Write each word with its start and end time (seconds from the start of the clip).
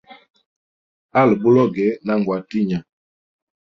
Ali 1.19 1.35
buloge 1.41 1.87
na 2.05 2.13
ngwa 2.19 2.37
tinya. 2.49 2.79